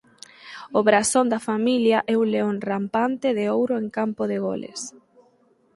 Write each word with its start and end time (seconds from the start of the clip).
O 0.77 0.79
brasón 0.87 1.25
da 1.33 1.39
familia 1.49 1.99
é 2.13 2.15
un 2.23 2.27
león 2.35 2.55
rampante 2.69 3.27
de 3.37 3.45
ouro 3.57 3.75
en 3.81 3.87
campo 3.97 4.23
de 4.31 4.37
goles. 4.47 4.79